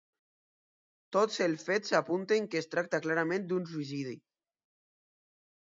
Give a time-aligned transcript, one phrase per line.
[1.17, 4.17] Tots els fets apunten que es tracta clarament d'un suïcidi.